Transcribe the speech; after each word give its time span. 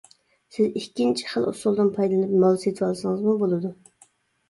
سىز 0.55 0.79
ئىككىنچى 0.81 1.27
خىل 1.33 1.47
ئۇسۇلدىن 1.53 1.93
پايدىلىنىپ 2.01 2.35
مال 2.47 2.61
سېتىۋالسىڭىزمۇ 2.67 3.41
بولىدۇ. 3.47 3.77